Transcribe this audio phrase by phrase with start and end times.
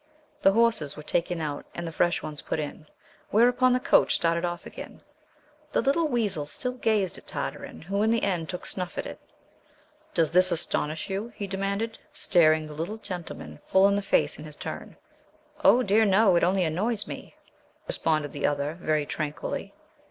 [0.41, 2.87] The horses were taken out and the fresh ones put in,
[3.29, 5.03] whereupon the coach started off again.
[5.73, 9.19] The little weasel still gazed at Tartarin, who in the end took snuff at it.
[10.15, 14.45] "Does this astonish you?" he demanded, staring the little gentleman full in the face in
[14.45, 14.97] his turn.
[15.63, 16.35] "Oh, dear, no!
[16.35, 17.35] it only annoys me,"
[17.87, 19.71] responded the other, very tranquilly.